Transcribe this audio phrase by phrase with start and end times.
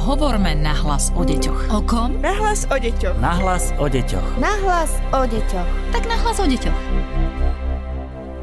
[0.00, 1.76] Hovorme nahlas o deťoch.
[1.76, 2.16] O kom?
[2.24, 3.20] Nahlas o deťoch.
[3.20, 4.40] Nahlas o deťoch.
[4.40, 5.68] Nahlas o deťoch.
[5.92, 6.78] Tak nahlas o deťoch.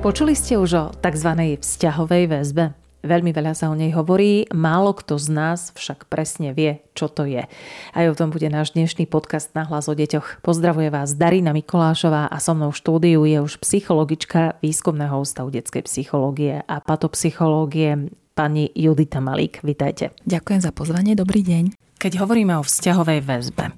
[0.06, 1.58] Počuli ste už o tzv.
[1.58, 2.78] vzťahovej väzbe?
[3.02, 7.26] Veľmi veľa sa o nej hovorí, málo kto z nás však presne vie, čo to
[7.26, 7.50] je.
[7.90, 10.46] Aj o tom bude náš dnešný podcast na hlas o deťoch.
[10.46, 15.90] Pozdravuje vás Darina Mikolášová a so mnou v štúdiu je už psychologička Výskumného ústavu detskej
[15.90, 19.66] psychológie a patopsychológie pani Judita Malík.
[19.66, 20.14] Vítajte.
[20.30, 21.74] Ďakujem za pozvanie, dobrý deň.
[21.98, 23.74] Keď hovoríme o vzťahovej väzbe,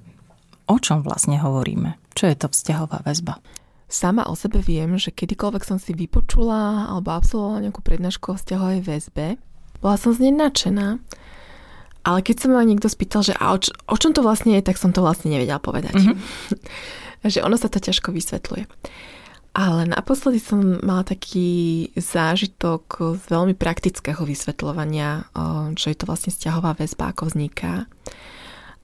[0.68, 1.96] o čom vlastne hovoríme?
[2.12, 3.40] Čo je to vzťahová väzba?
[3.88, 8.84] Sama o sebe viem, že kedykoľvek som si vypočula alebo absolvovala nejakú prednášku o vzťahovej
[8.84, 9.40] väzbe,
[9.80, 11.00] bola som z nej nadšená.
[12.04, 14.62] Ale keď sa ma niekto spýtal, že a o, č- o čom to vlastne je,
[14.62, 15.96] tak som to vlastne nevedela povedať.
[15.96, 16.20] Mm-hmm.
[17.32, 18.68] že ono sa to ťažko vysvetľuje.
[19.60, 25.28] Ale naposledy som mala taký zážitok z veľmi praktického vysvetľovania,
[25.76, 27.84] čo je to vlastne vzťahová väzba, ako vzniká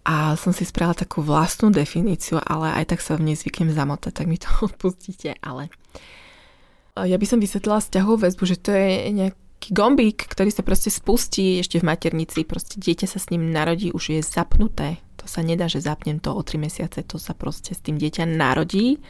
[0.05, 4.13] a som si spravila takú vlastnú definíciu, ale aj tak sa v nej zvyknem zamotať,
[4.13, 5.73] tak mi to odpustíte, ale
[6.95, 11.59] ja by som vysvetlila vzťahovú väzbu, že to je nejaký gombík, ktorý sa proste spustí
[11.59, 15.01] ešte v maternici, proste dieťa sa s ním narodí, už je zapnuté.
[15.25, 18.29] To sa nedá, že zapnem to o 3 mesiace, to sa proste s tým dieťa
[18.29, 19.01] narodí.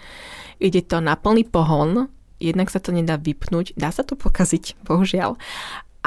[0.64, 2.08] Ide to na plný pohon,
[2.40, 5.36] jednak sa to nedá vypnúť, dá sa to pokaziť, bohužiaľ,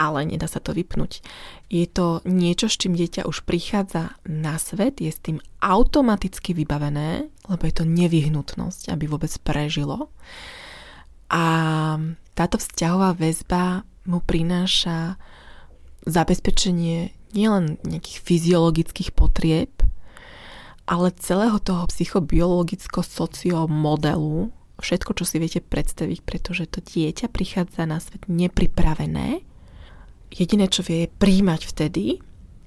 [0.00, 1.20] ale nedá sa to vypnúť.
[1.69, 7.28] Je to niečo, s čím dieťa už prichádza na svet, je s tým automaticky vybavené,
[7.53, 10.09] lebo je to nevyhnutnosť, aby vôbec prežilo.
[11.28, 11.45] A
[12.33, 15.20] táto vzťahová väzba mu prináša
[16.09, 19.69] zabezpečenie nielen nejakých fyziologických potrieb,
[20.89, 24.48] ale celého toho psychobiologicko-sociomodelu,
[24.81, 29.44] všetko, čo si viete predstaviť, pretože to dieťa prichádza na svet nepripravené
[30.33, 32.20] jediné, čo vie, je príjmať vtedy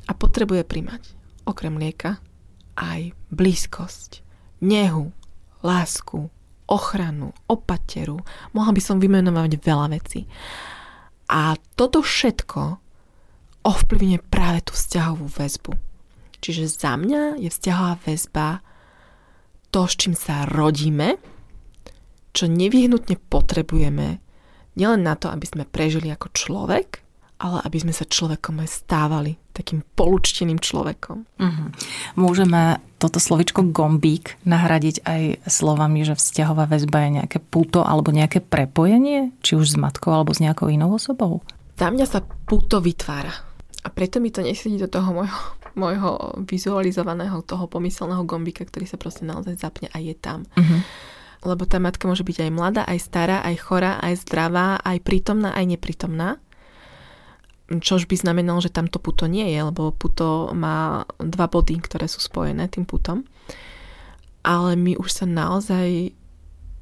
[0.09, 1.01] a potrebuje príjmať
[1.45, 2.21] okrem mlieka
[2.77, 4.21] aj blízkosť,
[4.63, 5.13] nehu,
[5.61, 6.29] lásku,
[6.65, 8.21] ochranu, opateru.
[8.55, 10.25] Mohla by som vymenovať veľa vecí.
[11.27, 12.79] A toto všetko
[13.61, 15.71] ovplyvne práve tú vzťahovú väzbu.
[16.41, 18.65] Čiže za mňa je vzťahová väzba
[19.69, 21.15] to, s čím sa rodíme,
[22.33, 24.19] čo nevyhnutne potrebujeme
[24.75, 27.03] nielen na to, aby sme prežili ako človek,
[27.41, 31.25] ale aby sme sa človekom aj stávali takým polučteným človekom.
[31.25, 31.67] Uh-huh.
[32.15, 38.39] Môžeme toto slovičko gombík nahradiť aj slovami, že vzťahová väzba je nejaké puto alebo nejaké
[38.45, 41.41] prepojenie, či už s matkou alebo s nejakou inou osobou?
[41.81, 43.33] Za mňa sa puto vytvára.
[43.81, 45.41] A preto mi to nesedí do toho môjho,
[45.75, 50.47] môjho vizualizovaného, toho pomyselného gombíka, ktorý sa proste naozaj zapne a je tam.
[50.55, 50.81] Uh-huh.
[51.41, 55.55] Lebo tá matka môže byť aj mladá, aj stará, aj chorá, aj zdravá, aj prítomná,
[55.57, 56.37] aj neprítomná
[57.79, 62.11] čož by znamenalo, že tam to puto nie je, lebo puto má dva body, ktoré
[62.11, 63.23] sú spojené tým putom.
[64.43, 66.11] Ale my už sa naozaj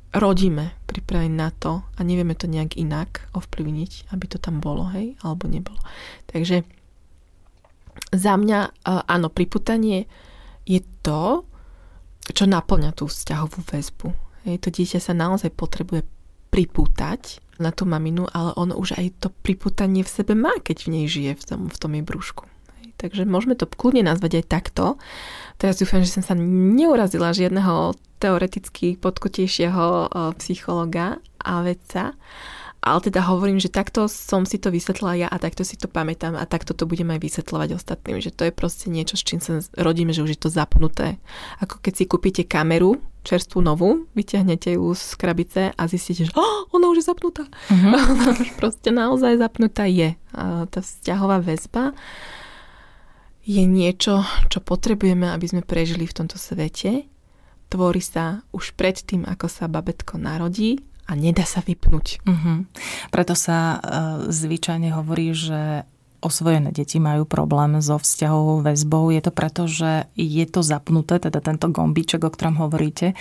[0.09, 5.13] rodíme pripraviť na to a nevieme to nejak inak ovplyvniť, aby to tam bolo, hej,
[5.21, 5.77] alebo nebolo.
[6.25, 6.65] Takže
[8.09, 10.09] za mňa, áno, priputanie
[10.65, 11.45] je to,
[12.29, 14.07] čo naplňa tú vzťahovú väzbu.
[14.45, 16.05] Hej, to dieťa sa naozaj potrebuje
[16.49, 20.91] pripútať na tú maminu, ale ono už aj to priputanie v sebe má, keď v
[20.95, 22.43] nej žije v tom, v tom jej brúšku.
[22.99, 24.85] Takže môžeme to kľudne nazvať aj takto.
[25.55, 32.15] Teraz dúfam, že som sa neurazila žiadneho teoreticky podkotejšieho psychologa a vedca,
[32.79, 36.39] ale teda hovorím, že takto som si to vysvetlila ja a takto si to pamätám
[36.39, 39.59] a takto to budem aj vysvetľovať ostatným, že to je proste niečo, s čím sa
[39.75, 41.19] rodíme, že už je to zapnuté.
[41.59, 42.95] Ako keď si kúpite kameru,
[43.27, 47.43] čerstvú novú, vyťahnete ju z krabice a zistíte, že oh, ona už je zapnutá.
[47.69, 48.33] Uh-huh.
[48.57, 50.15] proste naozaj zapnutá je.
[50.31, 51.91] A tá vzťahová väzba
[53.43, 57.05] je niečo, čo potrebujeme, aby sme prežili v tomto svete.
[57.69, 62.21] Tvorí sa už pred tým, ako sa babetko narodí a nedá sa vypnúť.
[62.21, 62.69] Uh-huh.
[63.09, 63.81] Preto sa uh,
[64.29, 65.89] zvyčajne hovorí, že
[66.21, 69.09] osvojené deti majú problém so vzťahovou väzbou.
[69.09, 73.15] Je to preto, že je to zapnuté, teda tento gombíček, o ktorom hovoríte,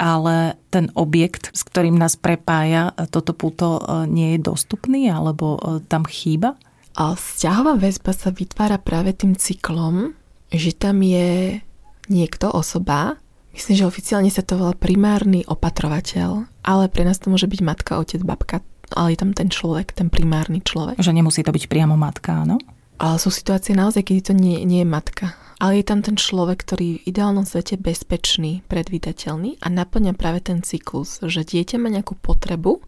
[0.00, 5.84] ale ten objekt, s ktorým nás prepája, toto puto e, nie je dostupný alebo e,
[5.84, 6.56] tam chýba?
[6.96, 10.16] A vzťahová väzba sa vytvára práve tým cyklom,
[10.48, 11.60] že tam je
[12.08, 13.19] niekto, osoba,
[13.54, 17.98] myslím, že oficiálne sa to volá primárny opatrovateľ, ale pre nás to môže byť matka,
[17.98, 18.62] otec, babka,
[18.94, 20.98] ale je tam ten človek, ten primárny človek.
[20.98, 22.58] Že nemusí to byť priamo matka, áno?
[23.00, 25.32] Ale sú situácie naozaj, keď to nie, nie je matka.
[25.60, 30.64] Ale je tam ten človek, ktorý v ideálnom svete bezpečný, predvídateľný a naplňa práve ten
[30.64, 32.80] cyklus, že dieťa má nejakú potrebu,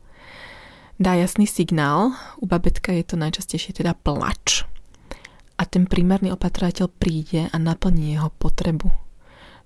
[0.97, 4.65] dá jasný signál, u babetka je to najčastejšie teda plač.
[5.61, 8.89] A ten primárny opatrovateľ príde a naplní jeho potrebu.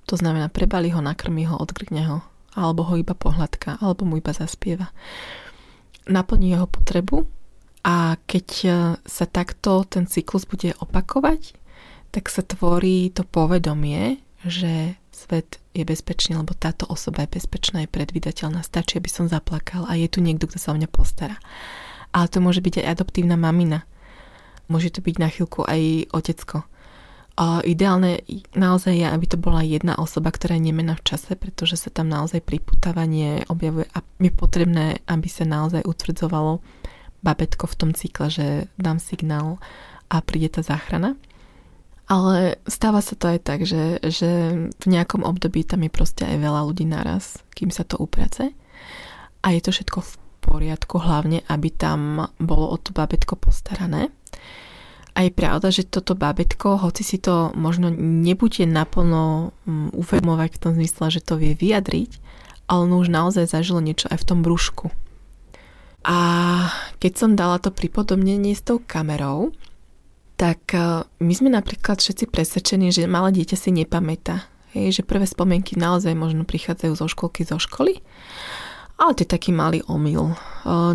[0.06, 2.18] To znamená, prebali ho, nakrmi ho, odgrgne ho,
[2.54, 4.94] alebo ho iba pohľadka, alebo mu iba zaspieva.
[6.06, 7.26] Naplní jeho potrebu
[7.82, 8.68] a keď e,
[9.02, 11.58] sa takto ten cyklus bude opakovať,
[12.14, 17.90] tak sa tvorí to povedomie, že svet je bezpečný, lebo táto osoba je bezpečná, je
[17.90, 21.36] predvydateľná, stačí, aby som zaplakal a je tu niekto, kto sa o mňa postará.
[22.14, 23.82] Ale to môže byť aj adoptívna mamina.
[24.70, 26.66] Môže to byť na chvíľku aj otecko.
[27.36, 28.24] Ideálne
[28.56, 32.08] naozaj je, aby to bola jedna osoba, ktorá je nemená v čase, pretože sa tam
[32.08, 36.64] naozaj priputávanie objavuje a je potrebné, aby sa naozaj utvrdzovalo
[37.20, 38.46] babetko v tom cykle, že
[38.80, 39.60] dám signál
[40.08, 41.20] a príde tá záchrana.
[42.08, 44.30] Ale stáva sa to aj tak, že, že
[44.72, 48.54] v nejakom období tam je proste aj veľa ľudí naraz, kým sa to uprace.
[49.44, 54.08] A je to všetko v poriadku, hlavne aby tam bolo o to babetko postarané.
[55.16, 60.72] A pravda, že toto babetko, hoci si to možno nebude naplno mm, uvedomovať v tom
[60.76, 62.20] zmysle, že to vie vyjadriť,
[62.68, 64.92] ale ono už naozaj zažilo niečo aj v tom brúšku.
[66.04, 66.16] A
[67.00, 69.56] keď som dala to pripodobnenie s tou kamerou,
[70.36, 74.46] tak e, my sme napríklad všetci presvedčení, že malé dieťa si nepamätá.
[74.76, 78.04] Hej, že prvé spomienky naozaj možno prichádzajú zo školky, zo školy.
[78.96, 80.32] Ale to je taký malý omyl.
[80.32, 80.36] E,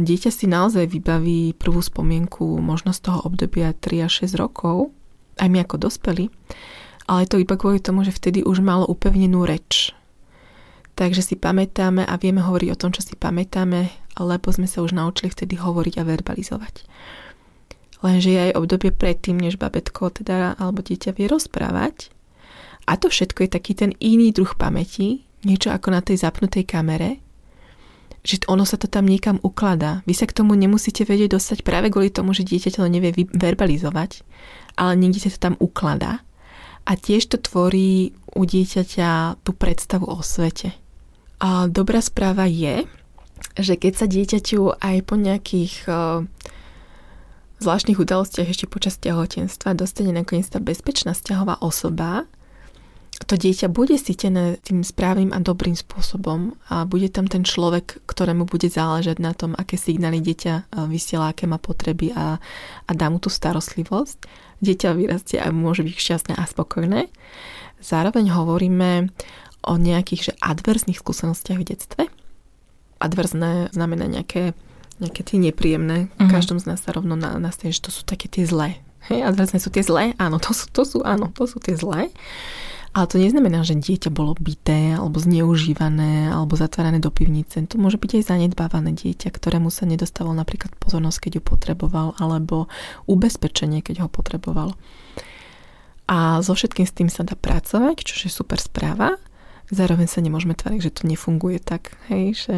[0.02, 4.90] dieťa si naozaj vybaví prvú spomienku možno z toho obdobia 3 až 6 rokov,
[5.38, 6.34] aj my ako dospeli,
[7.06, 9.94] ale to iba kvôli tomu, že vtedy už malo upevnenú reč.
[10.98, 14.98] Takže si pamätáme a vieme hovoriť o tom, čo si pamätáme, lebo sme sa už
[14.98, 16.76] naučili vtedy hovoriť a verbalizovať.
[18.02, 22.10] Lenže je aj obdobie predtým, než babetko teda, alebo dieťa vie rozprávať.
[22.90, 27.22] A to všetko je taký ten iný druh pamäti, niečo ako na tej zapnutej kamere,
[28.22, 30.06] že ono sa to tam niekam ukladá.
[30.06, 34.22] Vy sa k tomu nemusíte vedieť dostať práve kvôli tomu, že dieťa to nevie verbalizovať,
[34.78, 36.22] ale niekde sa to tam ukladá.
[36.86, 40.74] A tiež to tvorí u dieťaťa tú predstavu o svete.
[41.42, 42.86] A dobrá správa je,
[43.58, 46.22] že keď sa dieťaťu aj po nejakých uh,
[47.62, 52.26] zvláštnych udalostiach ešte počas tehotenstva dostane nakoniec tá bezpečná vzťahová osoba,
[53.28, 58.48] to dieťa bude cítené tým správnym a dobrým spôsobom a bude tam ten človek, ktorému
[58.48, 62.42] bude záležať na tom, aké signály dieťa e, vysiela, aké má potreby a,
[62.88, 64.26] a dá mu tú starostlivosť.
[64.62, 67.10] Dieťa vyrastie a môže byť šťastné a spokojné.
[67.82, 69.10] Zároveň hovoríme
[69.66, 72.04] o nejakých že adverzných skúsenostiach v detstve.
[73.02, 74.54] Adverzné znamená nejaké
[75.02, 76.14] nejaké tie nepríjemné.
[76.14, 76.30] Uh-huh.
[76.30, 78.78] Každom z nás sa rovno nastane, že to sú také tie zlé.
[79.10, 80.14] Hej, a vlastne sú tie zlé?
[80.22, 82.14] Áno, to sú, to sú, áno, to sú tie zlé.
[82.92, 87.64] Ale to neznamená, že dieťa bolo bité, alebo zneužívané, alebo zatvárané do pivnice.
[87.72, 92.68] To môže byť aj zanedbávané dieťa, ktorému sa nedostával napríklad pozornosť, keď ju potreboval, alebo
[93.08, 94.76] ubezpečenie, keď ho potreboval.
[96.12, 99.16] A so všetkým s tým sa dá pracovať, čo je super správa.
[99.72, 102.56] Zároveň sa nemôžeme tváriť, že to nefunguje tak, hej, že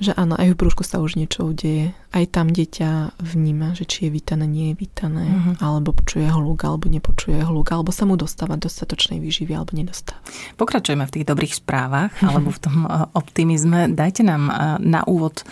[0.00, 1.92] že áno, aj v brúšku sa už niečo udeje.
[2.10, 5.54] Aj tam dieťa vníma, že či je vítané, nie je vítané, uh-huh.
[5.60, 10.24] alebo počuje hluk, alebo nepočuje hluk, alebo sa mu dostáva dostatočnej výživy, alebo nedostáva.
[10.56, 13.92] Pokračujeme v tých dobrých správach, alebo v tom eh, optimizme.
[13.92, 15.44] Dajte nám eh, na úvod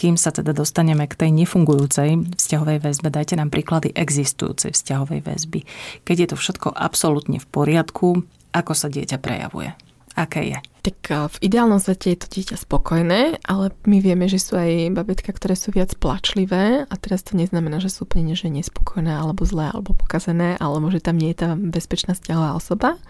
[0.00, 5.60] kým sa teda dostaneme k tej nefungujúcej vzťahovej väzbe, dajte nám príklady existujúcej vzťahovej väzby.
[6.08, 8.24] Keď je to všetko absolútne v poriadku,
[8.56, 9.76] ako sa dieťa prejavuje?
[10.20, 10.58] Aké je?
[10.84, 14.92] Tak eh, v ideálnom svete je to dieťa spokojné, ale my vieme, že sú aj
[14.92, 19.48] babetka, ktoré sú viac plačlivé a teraz to neznamená, že sú úplne že nespokojné alebo
[19.48, 23.00] zlé alebo pokazené, alebo že tam nie je tá bezpečná vzťahová osoba.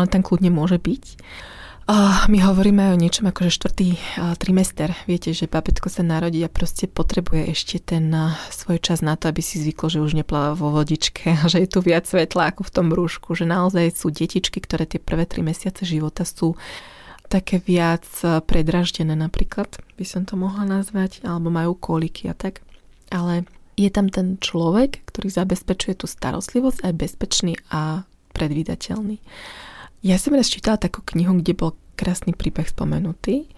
[0.00, 1.04] Ona tam kľudne môže byť.
[2.24, 3.88] My hovoríme o niečom ako že štvrtý
[4.40, 4.96] trimester.
[5.04, 8.08] Viete, že babetko sa narodí a proste potrebuje ešte ten
[8.48, 11.68] svoj čas na to, aby si zvyklo, že už nepláva vo vodičke a že je
[11.68, 13.36] tu viac svetla ako v tom brúšku.
[13.36, 16.56] Že naozaj sú detičky, ktoré tie prvé tri mesiace života sú
[17.28, 18.08] také viac
[18.48, 22.64] predraždené napríklad, by som to mohla nazvať, alebo majú koliky a tak.
[23.12, 23.44] Ale
[23.76, 29.20] je tam ten človek, ktorý zabezpečuje tú starostlivosť a je bezpečný a predvídateľný.
[30.04, 33.48] Ja som raz čítala takú knihu, kde bol krásny príbeh spomenutý.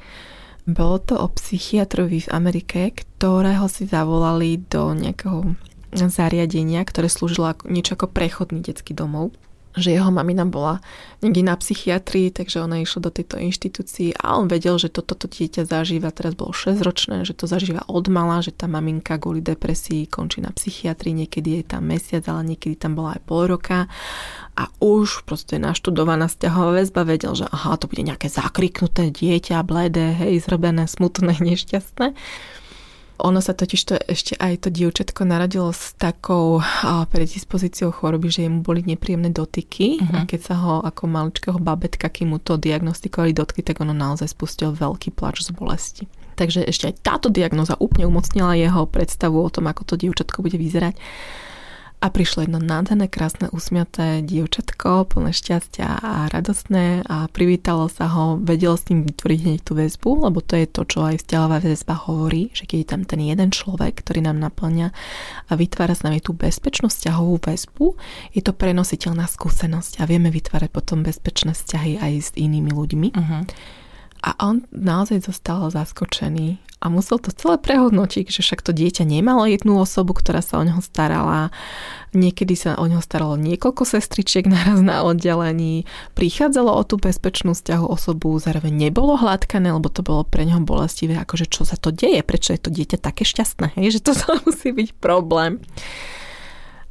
[0.63, 5.59] Bolo to o psychiatrovi v Amerike, ktorého si zavolali do nejakého
[5.91, 9.35] zariadenia, ktoré slúžilo niečo ako prechodný detský domov
[9.77, 10.81] že jeho mamina bola
[11.21, 15.29] niekde na psychiatrii, takže ona išla do tejto inštitúcii a on vedel, že toto to
[15.29, 19.45] dieťa zažíva, teraz bolo 6 ročné, že to zažíva od mala, že tá maminka kvôli
[19.45, 23.87] depresii končí na psychiatrii, niekedy je tam mesiac, ale niekedy tam bola aj pol roka
[24.57, 30.17] a už proste naštudovaná vzťahová väzba vedel, že aha, to bude nejaké zakriknuté dieťa, bledé,
[30.17, 32.17] hej, zrobené, smutné, nešťastné.
[33.17, 38.61] Ono sa totiž to ešte aj to dievčatko narodilo s takou predispozíciou choroby, že mu
[38.61, 40.21] boli nepríjemné dotyky uh-huh.
[40.21, 44.37] a keď sa ho ako maličkého babetka, kým mu to diagnostikovali dotky, tak ono naozaj
[44.37, 46.05] spustil veľký plač z bolesti.
[46.37, 50.61] Takže ešte aj táto diagnoza úplne umocnila jeho predstavu o tom, ako to dievčatko bude
[50.61, 51.01] vyzerať
[51.97, 58.37] a prišlo jedno nádherné, krásne, usmiaté dievčatko, plné šťastia a radostné a privítalo sa ho,
[58.37, 61.97] vedelo s ním vytvoriť hneď tú väzbu, lebo to je to, čo aj vzťahová väzba
[61.97, 64.93] hovorí, že keď je tam ten jeden človek, ktorý nám naplňa
[65.49, 67.87] a vytvára s nami tú bezpečnú vzťahovú väzbu,
[68.37, 73.09] je to prenositeľná skúsenosť a vieme vytvárať potom bezpečné vzťahy aj s inými ľuďmi.
[73.17, 73.43] Uh-huh.
[74.27, 79.47] A on naozaj zostal zaskočený a musel to celé prehodnotiť, že však to dieťa nemalo
[79.47, 81.55] jednu osobu, ktorá sa o neho starala.
[82.11, 85.89] Niekedy sa o neho staralo niekoľko sestričiek naraz na oddelení.
[86.19, 91.17] Prichádzalo o tú bezpečnú vzťahu osobu, zároveň nebolo hladkané, lebo to bolo pre neho bolestivé,
[91.17, 93.97] akože čo sa to deje, prečo je to dieťa také šťastné, hej?
[93.97, 94.13] že to
[94.45, 95.63] musí byť problém.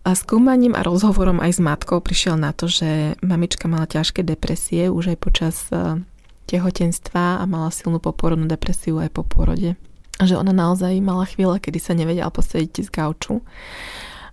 [0.06, 4.88] A skúmaním a rozhovorom aj s matkou prišiel na to, že mamička mala ťažké depresie
[4.88, 5.98] už aj počas eh,
[6.46, 9.76] tehotenstva a mala silnú poporodnú depresiu aj po porode.
[10.16, 13.44] A že ona naozaj mala chvíle, kedy sa nevedela posediť z gauču.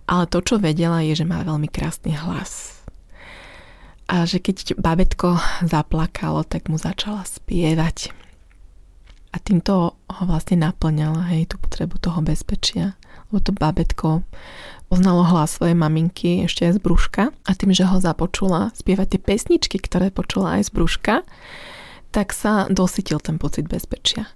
[0.07, 2.83] Ale to, čo vedela, je, že má veľmi krásny hlas.
[4.07, 8.11] A že keď babetko zaplakalo, tak mu začala spievať.
[9.33, 12.93] A týmto ho vlastne naplňala, hej, tú potrebu toho bezpečia.
[13.31, 14.21] Lebo to babetko
[14.93, 19.21] poznalo hlas svojej maminky ešte aj z brúška a tým, že ho započula spievať tie
[19.25, 21.15] pesničky, ktoré počula aj z brúška,
[22.13, 24.29] tak sa dosytil ten pocit bezpečia.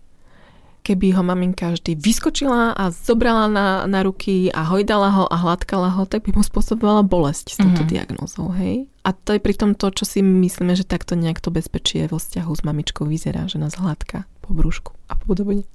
[0.81, 5.91] Keby ho maminka vždy vyskočila a zobrala na, na ruky a hojdala ho a hladkala
[5.99, 7.91] ho, tak by mu spôsobovala bolesť s touto mm-hmm.
[7.91, 8.87] diagnózou, hej?
[9.03, 12.51] A to je pritom to, čo si myslíme, že takto nejak to bezpečie vo vzťahu
[12.55, 15.67] s mamičkou vyzerá, že nás hladká po brúšku a podobne.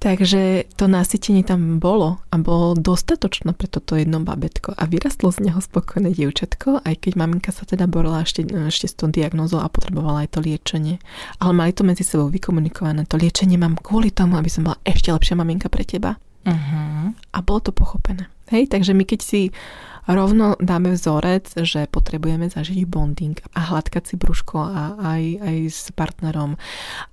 [0.00, 5.44] Takže to nasytenie tam bolo a bolo dostatočné pre toto jedno babetko a vyrastlo z
[5.44, 9.68] neho spokojné dievčatko, aj keď maminka sa teda borila ešte, ešte s tou diagnózou a
[9.68, 10.96] potrebovala aj to liečenie.
[11.36, 13.04] Ale mali to medzi sebou vykomunikované.
[13.12, 16.16] To liečenie mám kvôli tomu, aby som bola ešte lepšia maminka pre teba.
[16.46, 17.12] Uh-huh.
[17.12, 18.28] A bolo to pochopené.
[18.50, 19.40] Hej, takže my keď si
[20.10, 25.84] rovno dáme vzorec, že potrebujeme zažiť bonding a hladkať si brúško a aj, aj s
[25.94, 26.58] partnerom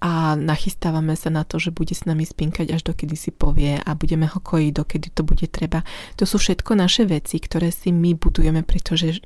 [0.02, 3.90] a nachystávame sa na to, že bude s nami spinkať až dokedy si povie a
[3.94, 5.86] budeme ho kojiť, dokedy to bude treba.
[6.18, 9.22] To sú všetko naše veci, ktoré si my budujeme, pretože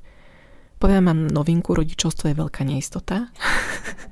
[0.81, 3.29] poviem vám novinku, rodičovstvo je veľká neistota.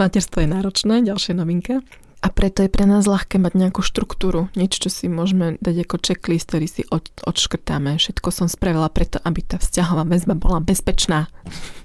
[0.00, 1.84] Materstvo je náročné, ďalšia novinka.
[2.22, 5.96] A preto je pre nás ľahké mať nejakú štruktúru, niečo, čo si môžeme dať ako
[5.98, 7.98] checklist, ktorý si od, odškrtáme.
[7.98, 11.26] Všetko som spravila preto, aby tá vzťahová väzba bola bezpečná.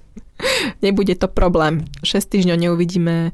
[0.85, 1.89] Nebude to problém.
[2.05, 3.33] 6 týždňov neuvidíme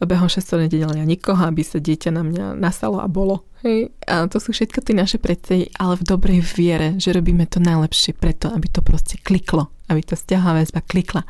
[0.00, 3.44] behom 6 nedelia nikoho, aby sa dieťa na mňa nasalo a bolo.
[3.60, 3.92] Hej.
[4.08, 8.16] A to sú všetko tie naše predstavy, ale v dobrej viere, že robíme to najlepšie
[8.16, 11.22] preto, aby to proste kliklo, aby tá vzťahová väzba klikla.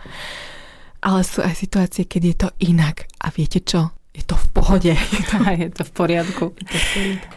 [1.02, 3.10] Ale sú aj situácie, keď je to inak.
[3.18, 3.90] A viete čo?
[4.60, 4.92] Pohode.
[5.60, 5.66] Je.
[5.72, 6.44] To v poriadku.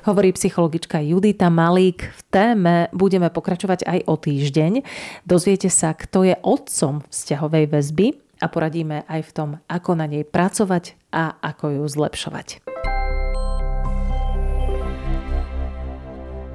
[0.03, 2.11] Hovorí psychologička Judita Malík.
[2.11, 4.83] V téme budeme pokračovať aj o týždeň.
[5.23, 8.07] Dozviete sa, kto je otcom vzťahovej väzby
[8.43, 12.72] a poradíme aj v tom, ako na nej pracovať a ako ju zlepšovať.